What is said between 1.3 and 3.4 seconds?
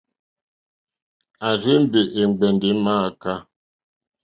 À rzé-mbè è ŋgbɛ̀ndɛ̀ è mááká.